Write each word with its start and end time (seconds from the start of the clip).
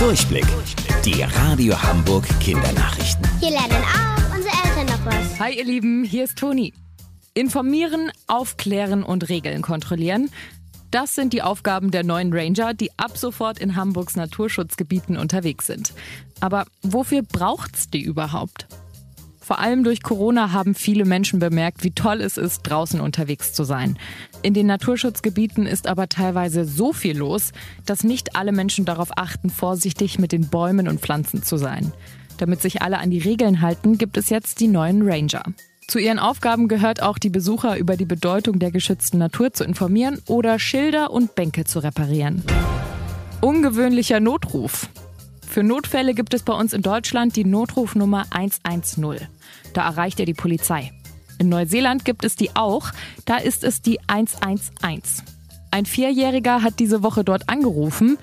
Durchblick. 0.00 0.46
Die 1.04 1.22
Radio 1.22 1.74
Hamburg 1.82 2.24
Kindernachrichten. 2.40 3.22
Hier 3.38 3.50
lernen 3.50 3.84
auch 3.84 4.34
unsere 4.34 4.54
Eltern 4.64 4.86
noch 4.86 5.04
was. 5.04 5.38
Hi 5.38 5.58
ihr 5.58 5.64
Lieben, 5.66 6.04
hier 6.04 6.24
ist 6.24 6.38
Toni. 6.38 6.72
Informieren, 7.34 8.10
aufklären 8.26 9.02
und 9.02 9.28
Regeln 9.28 9.60
kontrollieren. 9.60 10.30
Das 10.90 11.14
sind 11.14 11.34
die 11.34 11.42
Aufgaben 11.42 11.90
der 11.90 12.02
neuen 12.02 12.32
Ranger, 12.32 12.72
die 12.72 12.90
ab 12.98 13.18
sofort 13.18 13.58
in 13.58 13.76
Hamburgs 13.76 14.16
Naturschutzgebieten 14.16 15.18
unterwegs 15.18 15.66
sind. 15.66 15.92
Aber 16.40 16.64
wofür 16.80 17.20
braucht's 17.20 17.90
die 17.90 18.00
überhaupt? 18.00 18.68
Vor 19.40 19.58
allem 19.58 19.84
durch 19.84 20.02
Corona 20.02 20.52
haben 20.52 20.74
viele 20.74 21.04
Menschen 21.04 21.38
bemerkt, 21.38 21.82
wie 21.82 21.90
toll 21.90 22.20
es 22.20 22.36
ist, 22.36 22.62
draußen 22.62 23.00
unterwegs 23.00 23.52
zu 23.52 23.64
sein. 23.64 23.98
In 24.42 24.54
den 24.54 24.66
Naturschutzgebieten 24.66 25.66
ist 25.66 25.86
aber 25.86 26.08
teilweise 26.08 26.64
so 26.64 26.92
viel 26.92 27.16
los, 27.16 27.52
dass 27.86 28.04
nicht 28.04 28.36
alle 28.36 28.52
Menschen 28.52 28.84
darauf 28.84 29.16
achten, 29.16 29.50
vorsichtig 29.50 30.18
mit 30.18 30.32
den 30.32 30.48
Bäumen 30.48 30.88
und 30.88 31.00
Pflanzen 31.00 31.42
zu 31.42 31.56
sein. 31.56 31.92
Damit 32.36 32.62
sich 32.62 32.82
alle 32.82 32.98
an 32.98 33.10
die 33.10 33.18
Regeln 33.18 33.60
halten, 33.60 33.98
gibt 33.98 34.16
es 34.16 34.28
jetzt 34.28 34.60
die 34.60 34.68
neuen 34.68 35.02
Ranger. 35.02 35.42
Zu 35.86 35.98
ihren 35.98 36.20
Aufgaben 36.20 36.68
gehört 36.68 37.02
auch, 37.02 37.18
die 37.18 37.30
Besucher 37.30 37.76
über 37.76 37.96
die 37.96 38.04
Bedeutung 38.04 38.60
der 38.60 38.70
geschützten 38.70 39.18
Natur 39.18 39.52
zu 39.52 39.64
informieren 39.64 40.22
oder 40.28 40.58
Schilder 40.58 41.10
und 41.10 41.34
Bänke 41.34 41.64
zu 41.64 41.80
reparieren. 41.80 42.44
Ungewöhnlicher 43.40 44.20
Notruf. 44.20 44.88
Für 45.50 45.64
Notfälle 45.64 46.14
gibt 46.14 46.32
es 46.32 46.44
bei 46.44 46.52
uns 46.52 46.72
in 46.72 46.82
Deutschland 46.82 47.34
die 47.34 47.44
Notrufnummer 47.44 48.24
110. 48.30 49.26
Da 49.72 49.84
erreicht 49.84 50.20
er 50.20 50.24
die 50.24 50.32
Polizei. 50.32 50.92
In 51.40 51.48
Neuseeland 51.48 52.04
gibt 52.04 52.24
es 52.24 52.36
die 52.36 52.54
auch, 52.54 52.92
da 53.24 53.36
ist 53.36 53.64
es 53.64 53.82
die 53.82 53.98
111. 54.06 55.24
Ein 55.72 55.86
Vierjähriger 55.86 56.62
hat 56.62 56.78
diese 56.78 57.02
Woche 57.02 57.24
dort 57.24 57.48
angerufen. 57.48 58.16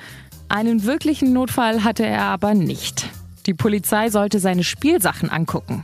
Einen 0.47 0.85
wirklichen 0.85 1.33
Notfall 1.33 1.83
hatte 1.83 2.05
er 2.05 2.21
aber 2.21 2.53
nicht. 2.53 3.09
Die 3.45 3.53
Polizei 3.53 4.09
sollte 4.09 4.39
seine 4.39 4.63
Spielsachen 4.63 5.29
angucken. 5.29 5.83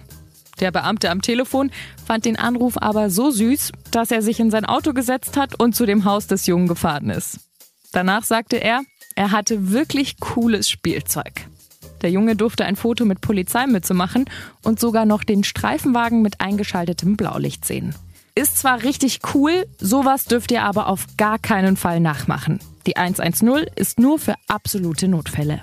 Der 0.62 0.72
Beamte 0.72 1.10
am 1.10 1.22
Telefon 1.22 1.72
fand 2.06 2.24
den 2.24 2.40
Anruf 2.40 2.78
aber 2.78 3.10
so 3.10 3.32
süß, 3.32 3.74
dass 3.92 4.12
er 4.12 4.22
sich 4.22 4.40
in 4.40 4.50
sein 4.50 4.64
Auto 4.64 4.94
gesetzt 4.94 5.36
hat 5.36 5.60
und 5.60 5.76
zu 5.76 5.86
dem 5.86 6.06
Haus 6.06 6.26
des 6.26 6.48
Jungen 6.48 6.70
gefahren 6.70 7.10
ist. 7.10 7.42
Danach 7.92 8.24
sagte 8.24 8.56
er, 8.56 8.84
er 9.16 9.32
hatte 9.32 9.72
wirklich 9.72 10.20
cooles 10.20 10.70
Spielzeug. 10.70 11.48
Der 12.02 12.12
Junge 12.12 12.36
durfte 12.36 12.66
ein 12.66 12.76
Foto 12.76 13.06
mit 13.06 13.22
Polizeimütze 13.22 13.94
machen 13.94 14.26
und 14.64 14.80
sogar 14.80 15.06
noch 15.06 15.24
den 15.24 15.44
Streifenwagen 15.44 16.22
mit 16.22 16.42
eingeschaltetem 16.42 17.16
Blaulicht 17.16 17.66
sehen. 17.66 17.96
Ist 18.36 18.58
zwar 18.58 18.84
richtig 18.84 19.20
cool, 19.34 19.66
sowas 19.80 20.26
dürft 20.26 20.52
ihr 20.52 20.64
aber 20.64 20.88
auf 20.88 21.06
gar 21.18 21.40
keinen 21.40 21.78
Fall 21.78 22.00
nachmachen. 22.00 22.60
Die 22.88 22.98
110 22.98 23.68
ist 23.76 24.00
nur 24.00 24.20
für 24.20 24.36
absolute 24.48 25.08
Notfälle. 25.08 25.62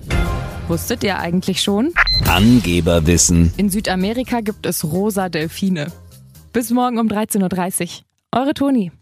Wusstet 0.68 1.02
ihr 1.02 1.18
eigentlich 1.18 1.62
schon? 1.62 1.92
Angeberwissen. 2.28 3.52
In 3.56 3.70
Südamerika 3.70 4.40
gibt 4.40 4.66
es 4.66 4.84
rosa 4.84 5.28
Delfine. 5.28 5.92
Bis 6.52 6.70
morgen 6.70 6.98
um 6.98 7.08
13.30 7.08 7.82
Uhr. 7.82 8.40
Eure 8.40 8.54
Toni. 8.54 8.92